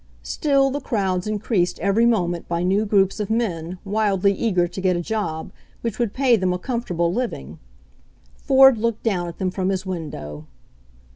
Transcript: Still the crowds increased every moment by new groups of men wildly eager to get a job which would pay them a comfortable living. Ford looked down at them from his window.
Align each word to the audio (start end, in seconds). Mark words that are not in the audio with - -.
Still 0.23 0.71
the 0.71 0.79
crowds 0.79 1.27
increased 1.27 1.77
every 1.79 2.07
moment 2.07 2.47
by 2.47 2.63
new 2.63 2.87
groups 2.87 3.19
of 3.19 3.29
men 3.29 3.77
wildly 3.85 4.33
eager 4.33 4.67
to 4.67 4.81
get 4.81 4.95
a 4.95 4.99
job 4.99 5.51
which 5.81 5.99
would 5.99 6.11
pay 6.11 6.35
them 6.35 6.51
a 6.53 6.57
comfortable 6.57 7.13
living. 7.13 7.59
Ford 8.33 8.79
looked 8.79 9.03
down 9.03 9.27
at 9.27 9.37
them 9.37 9.51
from 9.51 9.69
his 9.69 9.85
window. 9.85 10.47